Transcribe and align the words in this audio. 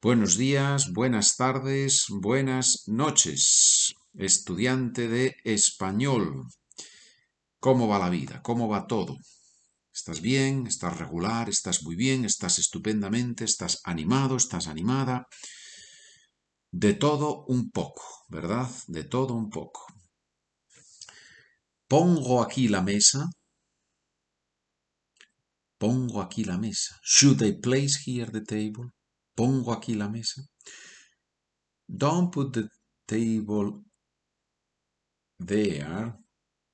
Buenos 0.00 0.36
días, 0.36 0.92
buenas 0.92 1.34
tardes, 1.36 2.04
buenas 2.08 2.84
noches, 2.86 3.94
estudiante 4.14 5.08
de 5.08 5.34
español. 5.42 6.44
¿Cómo 7.58 7.88
va 7.88 7.98
la 7.98 8.08
vida? 8.08 8.40
¿Cómo 8.40 8.68
va 8.68 8.86
todo? 8.86 9.16
¿Estás 9.92 10.20
bien? 10.20 10.68
¿Estás 10.68 10.98
regular? 10.98 11.48
¿Estás 11.48 11.82
muy 11.82 11.96
bien? 11.96 12.24
¿Estás 12.24 12.60
estupendamente? 12.60 13.44
¿Estás 13.44 13.80
animado? 13.82 14.36
¿Estás 14.36 14.68
animada? 14.68 15.26
De 16.70 16.94
todo 16.94 17.44
un 17.48 17.72
poco, 17.72 18.04
¿verdad? 18.28 18.70
De 18.86 19.02
todo 19.02 19.34
un 19.34 19.50
poco. 19.50 19.84
Pongo 21.88 22.40
aquí 22.40 22.68
la 22.68 22.82
mesa. 22.82 23.28
Pongo 25.76 26.22
aquí 26.22 26.44
la 26.44 26.56
mesa. 26.56 27.00
Should 27.02 27.42
I 27.42 27.60
place 27.60 27.98
here 28.06 28.30
the 28.30 28.42
table? 28.42 28.92
Pongo 29.38 29.72
aquí 29.72 29.94
la 29.94 30.08
mesa. 30.08 30.42
Don't 31.86 32.32
put 32.32 32.52
the 32.52 32.68
table 33.06 33.84
there, 35.38 36.12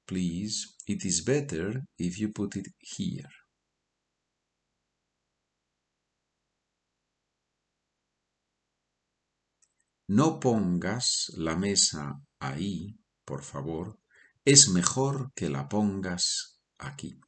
please. 0.07 0.77
It 0.87 1.05
is 1.05 1.23
better 1.23 1.83
if 1.99 2.19
you 2.19 2.33
put 2.33 2.57
it 2.57 2.67
here. 2.81 3.29
No 10.09 10.39
pongas 10.41 11.33
la 11.37 11.57
mesa 11.57 12.15
ahí, 12.41 12.97
por 13.27 13.43
favor. 13.43 13.99
Es 14.45 14.69
mejor 14.69 15.33
que 15.35 15.51
la 15.51 15.69
pongas 15.69 16.61
aquí. 16.79 17.19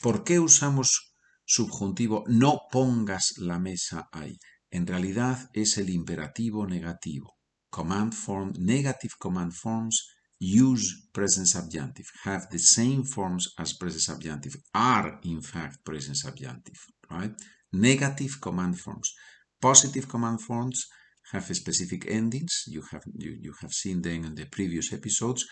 ¿Por 0.00 0.22
qué 0.22 0.38
usamos 0.38 1.14
subjuntivo 1.44 2.24
no 2.28 2.62
pongas 2.70 3.38
la 3.38 3.58
mesa 3.58 4.08
ahí? 4.12 4.36
En 4.70 4.86
realidad 4.86 5.50
es 5.52 5.78
el 5.78 5.90
imperativo 5.90 6.66
negativo. 6.66 7.36
Command 7.70 8.12
form, 8.12 8.52
negative 8.58 9.14
command 9.18 9.52
forms 9.52 10.08
use 10.38 11.08
present 11.12 11.46
subjunctive, 11.46 12.06
have 12.24 12.46
the 12.50 12.58
same 12.58 13.04
forms 13.04 13.54
as 13.58 13.74
present 13.74 14.02
subjunctive, 14.02 14.56
are 14.74 15.18
in 15.24 15.42
fact 15.42 15.84
present 15.84 16.16
subjunctive, 16.16 16.78
right? 17.10 17.32
Negative 17.72 18.38
command 18.40 18.78
forms. 18.78 19.14
Positive 19.60 20.06
command 20.06 20.40
forms 20.40 20.86
have 21.32 21.44
specific 21.54 22.06
endings, 22.08 22.64
you 22.68 22.82
have, 22.92 23.02
you, 23.14 23.36
you 23.40 23.52
have 23.60 23.72
seen 23.72 24.02
them 24.02 24.24
in 24.24 24.34
the 24.34 24.46
previous 24.46 24.92
episodes, 24.92 25.44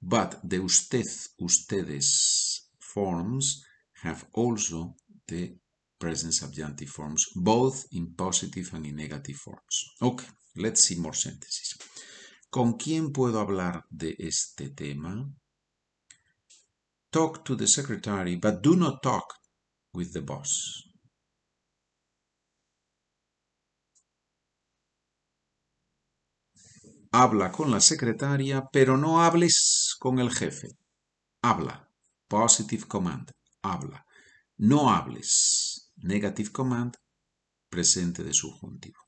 but 0.00 0.38
the 0.44 0.58
usted, 0.58 1.06
ustedes 1.40 2.68
forms 2.78 3.64
have 4.02 4.24
also 4.34 4.94
the 5.26 5.56
present 5.98 6.34
subjunctive 6.34 6.88
forms, 6.88 7.26
both 7.34 7.86
in 7.92 8.14
positive 8.14 8.70
and 8.74 8.86
in 8.86 8.96
negative 8.96 9.36
forms. 9.36 9.94
Okay, 10.00 10.26
let's 10.56 10.84
see 10.84 10.96
more 10.96 11.14
sentences. 11.14 11.76
¿Con 12.50 12.74
quién 12.74 13.12
puedo 13.12 13.40
hablar 13.40 13.84
de 13.90 14.16
este 14.18 14.70
tema? 14.70 15.30
Talk 17.10 17.44
to 17.44 17.56
the 17.56 17.66
secretary, 17.66 18.36
but 18.36 18.62
do 18.62 18.76
not 18.76 19.02
talk 19.02 19.34
with 19.92 20.12
the 20.12 20.20
boss. 20.20 20.82
Habla 27.12 27.50
con 27.50 27.70
la 27.70 27.80
secretaria, 27.80 28.68
pero 28.70 28.96
no 28.98 29.22
hables 29.22 29.96
con 29.98 30.18
el 30.18 30.30
jefe. 30.30 30.68
Habla. 31.42 31.88
Positive 32.28 32.86
command. 32.86 33.30
Habla. 33.62 34.04
No 34.58 34.90
hables 34.90 35.75
negative 35.96 36.50
command, 36.52 36.96
presente 37.68 38.22
de 38.22 38.32
subjuntivo. 38.32 39.00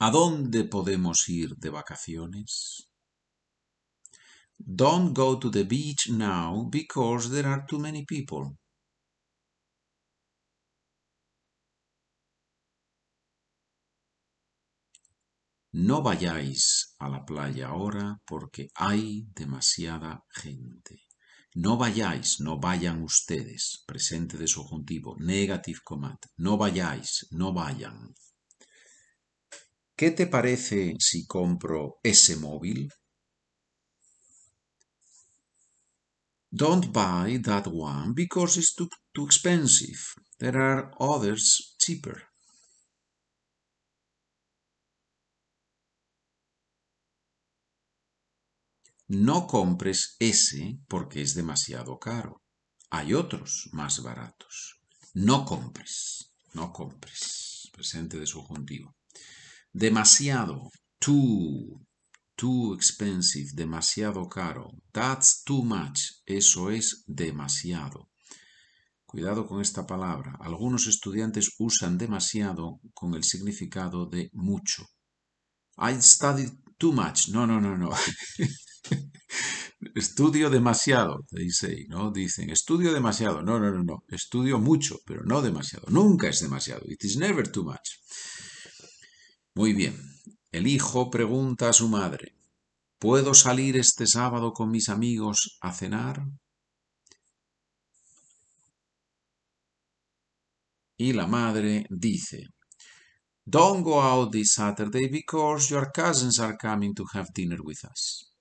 ¿A 0.00 0.10
dónde 0.10 0.64
podemos 0.64 1.28
ir 1.28 1.56
de 1.56 1.70
vacaciones? 1.70 2.88
Don't 4.58 5.16
go 5.16 5.38
to 5.38 5.50
the 5.50 5.64
beach 5.64 6.08
now 6.10 6.68
because 6.70 7.30
there 7.30 7.46
are 7.48 7.64
too 7.66 7.78
many 7.78 8.04
people. 8.04 8.56
No 15.72 16.02
vayáis 16.02 16.94
a 17.00 17.08
la 17.08 17.24
playa 17.24 17.68
ahora 17.68 18.20
porque 18.24 18.68
hay 18.76 19.26
demasiada 19.34 20.24
gente. 20.28 21.13
No 21.54 21.76
vayáis, 21.76 22.40
no 22.40 22.58
vayan 22.58 23.02
ustedes. 23.02 23.84
Presente 23.86 24.36
de 24.36 24.48
subjuntivo. 24.48 25.16
Negative 25.20 25.80
command. 25.84 26.18
No 26.36 26.56
vayáis, 26.56 27.28
no 27.30 27.52
vayan. 27.52 28.14
¿Qué 29.96 30.10
te 30.10 30.26
parece 30.26 30.96
si 30.98 31.26
compro 31.26 32.00
ese 32.02 32.36
móvil? 32.36 32.90
Don't 36.50 36.92
buy 36.92 37.38
that 37.42 37.68
one 37.68 38.14
because 38.14 38.58
it's 38.58 38.74
too, 38.74 38.88
too 39.12 39.24
expensive. 39.24 40.00
There 40.38 40.60
are 40.60 40.90
others 40.98 41.76
cheaper. 41.78 42.33
No 49.08 49.46
compres 49.46 50.16
ese 50.18 50.78
porque 50.88 51.20
es 51.20 51.34
demasiado 51.34 51.98
caro. 51.98 52.42
Hay 52.90 53.12
otros 53.12 53.68
más 53.72 54.02
baratos. 54.02 54.80
No 55.12 55.44
compres, 55.44 56.32
no 56.54 56.72
compres. 56.72 57.68
Presente 57.72 58.18
de 58.18 58.26
subjuntivo. 58.26 58.96
Demasiado, 59.72 60.70
too, 60.98 61.84
too 62.34 62.74
expensive, 62.74 63.50
demasiado 63.54 64.26
caro. 64.28 64.70
That's 64.92 65.42
too 65.44 65.62
much, 65.64 66.00
eso 66.24 66.70
es 66.70 67.04
demasiado. 67.06 68.08
Cuidado 69.04 69.46
con 69.46 69.60
esta 69.60 69.86
palabra. 69.86 70.36
Algunos 70.40 70.86
estudiantes 70.86 71.54
usan 71.58 71.98
demasiado 71.98 72.80
con 72.94 73.14
el 73.14 73.22
significado 73.22 74.06
de 74.06 74.30
mucho. 74.32 74.86
I 75.76 76.00
studied 76.00 76.52
too 76.78 76.92
much. 76.92 77.28
No, 77.28 77.46
no, 77.46 77.60
no, 77.60 77.76
no. 77.76 77.90
estudio 79.94 80.50
demasiado, 80.50 81.24
dice, 81.30 81.86
¿no? 81.88 82.10
Dicen, 82.10 82.50
estudio 82.50 82.92
demasiado. 82.92 83.42
No, 83.42 83.58
no, 83.58 83.70
no, 83.70 83.82
no. 83.82 84.04
Estudio 84.08 84.58
mucho, 84.58 84.98
pero 85.06 85.22
no 85.24 85.42
demasiado. 85.42 85.86
Nunca 85.90 86.28
es 86.28 86.40
demasiado. 86.40 86.82
It 86.86 87.04
is 87.04 87.16
never 87.16 87.50
too 87.50 87.64
much. 87.64 87.98
Muy 89.54 89.72
bien. 89.72 89.96
El 90.52 90.66
hijo 90.66 91.10
pregunta 91.10 91.68
a 91.68 91.72
su 91.72 91.88
madre, 91.88 92.36
¿puedo 92.98 93.34
salir 93.34 93.76
este 93.76 94.06
sábado 94.06 94.52
con 94.52 94.70
mis 94.70 94.88
amigos 94.88 95.58
a 95.60 95.72
cenar? 95.72 96.24
Y 100.96 101.12
la 101.12 101.26
madre 101.26 101.86
dice, 101.90 102.46
Don't 103.46 103.84
go 103.84 104.00
out 104.00 104.32
this 104.32 104.52
Saturday 104.52 105.08
because 105.08 105.68
your 105.68 105.90
cousins 105.92 106.38
are 106.38 106.56
coming 106.56 106.94
to 106.94 107.04
have 107.12 107.26
dinner 107.34 107.58
with 107.62 107.84
us. 107.84 108.33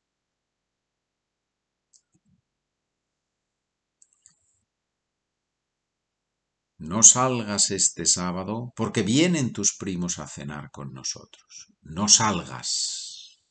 No 6.84 7.02
salgas 7.02 7.72
este 7.72 8.06
sábado 8.06 8.74
porque 8.76 9.04
vienen 9.04 9.54
tus 9.54 9.78
primos 9.78 10.20
a 10.20 10.28
cenar 10.28 10.70
con 10.70 10.94
nosotros. 10.94 11.72
No 11.82 12.10
salgas. 12.10 13.42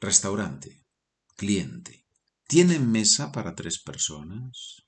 Restaurante. 0.00 0.86
Cliente. 1.36 2.06
¿Tienen 2.48 2.90
mesa 2.90 3.30
para 3.30 3.54
tres 3.54 3.82
personas? 3.82 4.86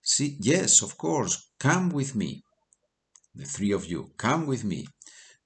Sí, 0.00 0.38
yes, 0.40 0.84
of 0.84 0.94
course. 0.94 1.50
Come 1.58 1.92
with 1.92 2.14
me. 2.14 2.44
The 3.34 3.46
three 3.46 3.72
of 3.72 3.86
you, 3.86 4.14
come 4.16 4.46
with 4.46 4.62
me. 4.62 4.84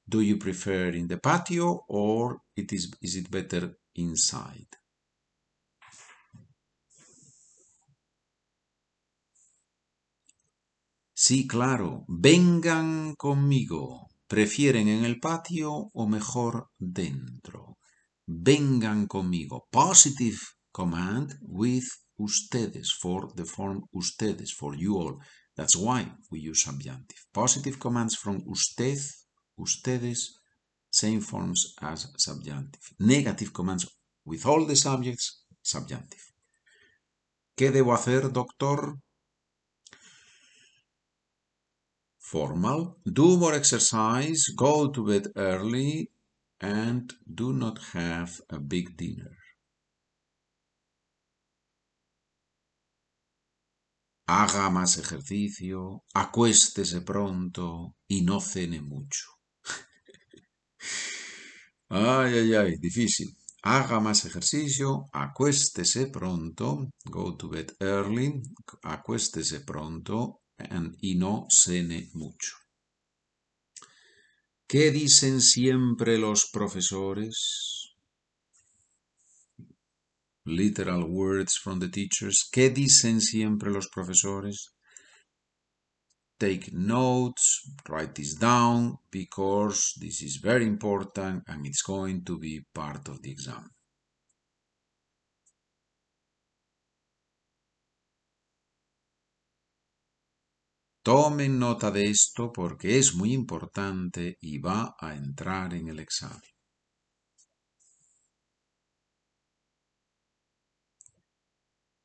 Do 0.06 0.20
you 0.20 0.36
prefer 0.38 0.94
in 0.94 1.08
the 1.08 1.16
patio 1.16 1.86
or 1.88 2.42
it 2.54 2.70
is, 2.70 2.90
is 3.00 3.16
it 3.16 3.30
better 3.30 3.78
inside? 3.94 4.68
Sí, 11.26 11.48
claro, 11.48 12.04
vengan 12.06 13.16
conmigo. 13.16 14.06
¿Prefieren 14.28 14.86
en 14.86 15.04
el 15.04 15.18
patio 15.18 15.90
o 15.92 16.06
mejor 16.06 16.70
dentro? 16.78 17.78
Vengan 18.26 19.08
conmigo. 19.08 19.66
Positive 19.72 20.38
command 20.70 21.36
with 21.40 21.88
ustedes 22.16 22.94
for 22.94 23.34
the 23.34 23.44
form 23.44 23.88
ustedes, 23.90 24.54
for 24.54 24.76
you 24.76 24.98
all. 24.98 25.18
That's 25.56 25.74
why 25.74 26.14
we 26.30 26.48
use 26.48 26.62
subjunctive. 26.62 27.18
Positive 27.32 27.76
commands 27.76 28.16
from 28.16 28.44
usted, 28.46 29.00
ustedes, 29.56 30.40
same 30.90 31.20
forms 31.20 31.74
as 31.80 32.08
subjunctive. 32.18 32.94
Negative 33.00 33.52
commands 33.52 33.88
with 34.24 34.46
all 34.46 34.64
the 34.64 34.76
subjects, 34.76 35.44
subjunctive. 35.60 36.22
¿Qué 37.56 37.72
debo 37.72 37.94
hacer, 37.94 38.30
doctor? 38.30 39.00
Formal. 42.26 42.98
Do 43.04 43.38
more 43.38 43.54
exercise, 43.54 44.48
go 44.56 44.90
to 44.90 45.06
bed 45.06 45.28
early, 45.36 46.10
and 46.60 47.12
do 47.32 47.52
not 47.52 47.78
have 47.92 48.40
a 48.50 48.58
big 48.58 48.96
dinner. 48.96 49.36
Haga 54.28 54.70
más 54.70 54.98
ejercicio, 54.98 56.02
acuéstese 56.14 57.00
pronto 57.02 57.94
y 58.08 58.22
no 58.22 58.40
cene 58.40 58.82
mucho. 58.82 59.26
ay, 61.90 62.38
ay, 62.38 62.54
ay, 62.54 62.76
difícil. 62.78 63.36
Haga 63.62 64.00
más 64.00 64.24
ejercicio, 64.24 65.04
acuéstese 65.12 66.08
pronto, 66.08 66.88
go 67.04 67.36
to 67.36 67.48
bed 67.50 67.72
early, 67.80 68.42
acuéstese 68.82 69.60
pronto 69.60 70.40
y 71.00 71.14
no 71.16 71.46
cene 71.50 72.10
mucho. 72.14 72.56
¿Qué 74.68 74.90
dicen 74.90 75.40
siempre 75.40 76.18
los 76.18 76.50
profesores? 76.50 77.94
Literal 80.44 81.04
words 81.04 81.56
from 81.58 81.78
the 81.78 81.88
teachers. 81.88 82.48
¿Qué 82.50 82.70
dicen 82.70 83.20
siempre 83.20 83.70
los 83.70 83.88
profesores? 83.88 84.72
Take 86.38 86.70
notes, 86.72 87.62
write 87.88 88.14
this 88.14 88.34
down, 88.34 88.98
because 89.10 89.94
this 89.98 90.22
is 90.22 90.36
very 90.36 90.66
important 90.66 91.44
and 91.46 91.66
it's 91.66 91.82
going 91.82 92.24
to 92.24 92.38
be 92.38 92.66
part 92.74 93.08
of 93.08 93.22
the 93.22 93.30
exam. 93.30 93.75
Tomen 101.06 101.60
nota 101.60 101.92
de 101.92 102.02
esto 102.10 102.52
porque 102.52 102.98
es 102.98 103.14
muy 103.14 103.32
importante 103.32 104.38
y 104.40 104.58
va 104.58 104.96
a 104.98 105.14
entrar 105.14 105.72
en 105.72 105.86
el 105.86 106.00
examen. 106.00 106.50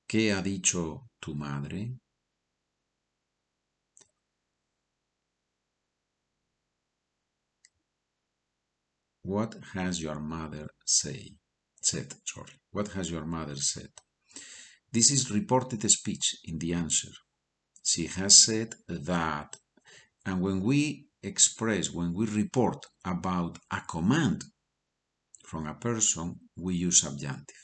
¿Qué 0.08 0.32
ha 0.32 0.44
dicho 0.44 1.10
tu 1.20 1.34
madre? 1.34 1.98
What 9.24 9.56
has 9.74 9.98
your 9.98 10.20
mother 10.20 10.70
say? 10.86 11.40
said? 11.82 12.14
Sorry. 12.24 12.54
What 12.72 12.90
has 12.96 13.10
your 13.10 13.26
mother 13.26 13.58
said? 13.58 13.90
This 14.92 15.10
is 15.10 15.32
reported 15.32 15.90
speech 15.90 16.38
in 16.44 16.60
the 16.60 16.76
answer 16.76 17.12
she 17.92 18.08
has 18.08 18.44
said 18.44 18.74
that. 18.88 19.58
And 20.26 20.42
when 20.42 20.62
we 20.62 21.08
express, 21.22 21.92
when 21.92 22.14
we 22.14 22.26
report 22.26 22.86
about 23.06 23.58
a 23.70 23.82
command 23.82 24.46
from 25.46 25.68
a 25.68 25.74
person, 25.74 26.40
we 26.56 26.76
use 26.76 27.02
subjunctive. 27.02 27.64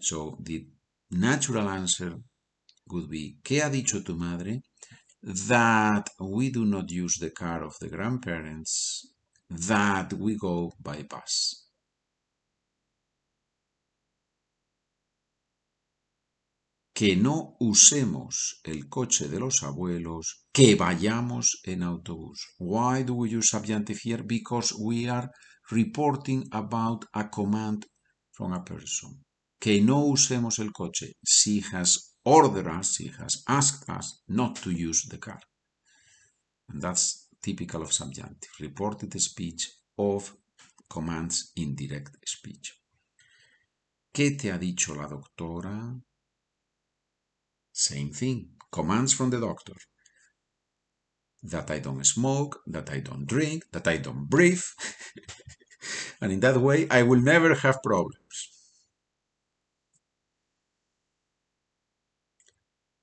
So 0.00 0.38
the 0.40 0.66
natural 1.10 1.68
answer 1.68 2.14
would 2.90 3.08
be, 3.10 3.36
¿Qué 3.44 3.60
ha 3.62 3.68
dicho 3.68 4.02
tu 4.02 4.14
madre? 4.14 4.62
That 5.22 6.08
we 6.18 6.50
do 6.50 6.64
not 6.64 6.90
use 6.90 7.18
the 7.18 7.30
car 7.30 7.62
of 7.62 7.74
the 7.80 7.88
grandparents, 7.88 9.06
that 9.50 10.12
we 10.14 10.36
go 10.36 10.72
by 10.80 11.02
bus. 11.02 11.61
Que 17.02 17.16
no 17.16 17.56
usemos 17.58 18.60
el 18.62 18.88
coche 18.88 19.26
de 19.26 19.40
los 19.40 19.64
abuelos, 19.64 20.46
que 20.52 20.76
vayamos 20.76 21.58
en 21.64 21.82
autobús. 21.82 22.54
Why 22.60 23.02
do 23.02 23.14
we 23.14 23.36
use 23.36 23.48
subjunctive 23.48 23.98
here? 24.04 24.22
Because 24.22 24.72
we 24.78 25.08
are 25.08 25.28
reporting 25.72 26.46
about 26.52 27.06
a 27.12 27.28
command 27.28 27.86
from 28.30 28.52
a 28.52 28.62
person. 28.62 29.24
Que 29.58 29.80
no 29.80 30.04
usemos 30.04 30.60
el 30.60 30.70
coche. 30.70 31.14
She 31.26 31.60
has 31.72 32.14
ordered 32.22 32.68
us, 32.68 32.94
she 32.94 33.08
has 33.08 33.42
asked 33.48 33.90
us 33.90 34.22
not 34.28 34.62
to 34.62 34.70
use 34.70 35.08
the 35.08 35.18
car. 35.18 35.40
And 36.68 36.80
that's 36.80 37.26
typical 37.42 37.82
of 37.82 37.92
subjunctive. 37.92 38.52
Reported 38.60 39.20
speech 39.20 39.72
of 39.98 40.36
commands 40.88 41.50
in 41.56 41.74
direct 41.74 42.16
speech. 42.24 42.74
¿Qué 44.14 44.38
te 44.38 44.52
ha 44.52 44.58
dicho 44.58 44.94
la 44.94 45.08
doctora? 45.08 46.00
Same 47.72 48.10
thing. 48.10 48.50
Commands 48.70 49.14
from 49.14 49.30
the 49.30 49.40
doctor. 49.40 49.74
That 51.42 51.70
I 51.70 51.80
don't 51.80 52.06
smoke, 52.06 52.60
that 52.66 52.90
I 52.90 53.00
don't 53.00 53.26
drink, 53.26 53.64
that 53.72 53.88
I 53.88 53.96
don't 53.96 54.28
breathe. 54.28 54.62
and 56.20 56.32
in 56.32 56.40
that 56.40 56.58
way, 56.58 56.86
I 56.90 57.02
will 57.02 57.20
never 57.20 57.54
have 57.54 57.82
problems. 57.82 58.50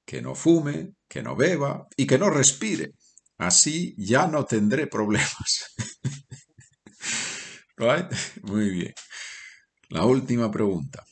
Que 0.06 0.22
no 0.22 0.34
fume, 0.34 0.96
que 1.08 1.22
no 1.22 1.36
beba 1.36 1.88
y 1.98 2.06
que 2.06 2.18
no 2.18 2.30
respire. 2.30 2.94
Así 3.38 3.96
ya 3.98 4.28
no 4.28 4.46
tendré 4.46 4.88
problemas. 4.88 5.76
right? 7.78 8.12
Muy 8.44 8.70
bien. 8.70 8.94
La 9.90 10.06
última 10.06 10.52
pregunta. 10.52 11.04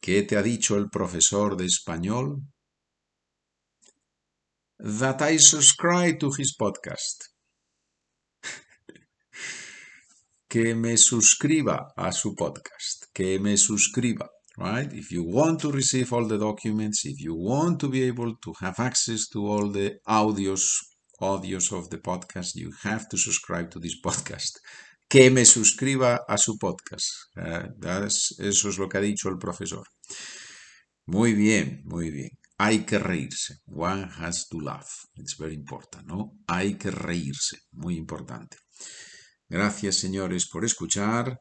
¿Qué 0.00 0.22
te 0.22 0.36
ha 0.36 0.42
dicho 0.42 0.76
el 0.76 0.90
profesor 0.90 1.56
de 1.56 1.66
español 1.66 2.42
that 4.84 5.22
I 5.22 5.38
subscribe 5.38 6.20
to 6.20 6.30
his 6.36 6.54
podcast. 6.56 7.30
que 10.48 10.74
me 10.74 10.98
suscriba 10.98 11.92
a 11.96 12.12
su 12.12 12.34
podcast. 12.34 13.06
Que 13.14 13.38
me 13.38 13.56
suscriba. 13.56 14.28
Right? 14.56 14.92
If 14.92 15.10
you 15.10 15.24
want 15.24 15.60
to 15.62 15.72
receive 15.72 16.12
all 16.12 16.28
the 16.28 16.38
documents, 16.38 17.06
if 17.06 17.18
you 17.18 17.34
want 17.34 17.80
to 17.80 17.88
be 17.88 18.04
able 18.04 18.36
to 18.36 18.52
have 18.60 18.78
access 18.78 19.28
to 19.30 19.46
all 19.46 19.70
the 19.70 19.98
audios, 20.06 20.78
audios 21.20 21.72
of 21.72 21.88
the 21.88 21.98
podcast, 21.98 22.54
you 22.54 22.70
have 22.82 23.08
to 23.08 23.16
subscribe 23.16 23.70
to 23.70 23.80
this 23.80 23.98
podcast. 24.04 24.60
Que 25.08 25.30
me 25.30 25.44
suscriba 25.44 26.20
a 26.28 26.36
su 26.36 26.58
podcast. 26.58 27.10
Uh, 27.36 27.68
eso 28.04 28.68
es 28.68 28.78
lo 28.78 28.88
que 28.88 28.98
ha 28.98 29.00
dicho 29.00 29.30
el 29.30 29.38
profesor. 29.38 29.86
Muy 31.06 31.34
bien, 31.34 31.82
muy 31.84 32.10
bien. 32.10 32.30
Hay 32.58 32.84
que 32.84 32.98
reírse. 32.98 33.58
One 33.66 34.08
has 34.18 34.48
to 34.48 34.60
laugh. 34.60 35.06
It's 35.16 35.36
very 35.36 35.54
important, 35.54 36.06
¿no? 36.06 36.38
Hay 36.46 36.76
que 36.76 36.90
reírse. 36.90 37.58
Muy 37.72 37.96
importante. 37.96 38.58
Gracias, 39.48 39.96
señores, 39.96 40.48
por 40.48 40.64
escuchar. 40.64 41.38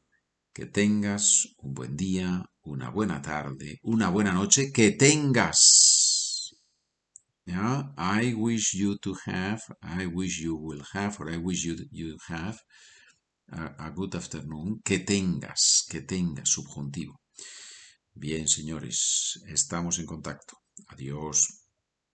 Que 0.54 0.66
tengas 0.68 1.48
un 1.58 1.74
buen 1.74 1.96
día, 1.96 2.46
una 2.62 2.90
buena 2.90 3.22
tarde, 3.22 3.80
una 3.84 4.10
buena 4.10 4.32
noche. 4.32 4.72
Que 4.72 4.92
tengas. 4.92 6.54
Yeah? 7.46 7.94
I 7.98 8.34
wish 8.36 8.74
you 8.74 8.98
to 9.00 9.16
have, 9.26 9.62
I 9.82 10.06
wish 10.06 10.40
you 10.40 10.56
will 10.56 10.84
have, 10.94 11.20
or 11.20 11.30
I 11.30 11.38
wish 11.38 11.66
you 11.66 11.76
you 11.92 12.18
have 12.28 12.58
a, 13.52 13.88
a 13.88 13.92
good 13.92 14.16
afternoon. 14.16 14.82
Que 14.84 15.00
tengas, 15.00 15.86
que 15.90 16.02
tengas, 16.02 16.50
subjuntivo. 16.50 17.20
Bien, 18.16 18.48
señores, 18.48 19.44
estamos 19.48 20.00
en 20.00 20.06
contacto. 20.06 20.63
Adiós. 20.94 21.63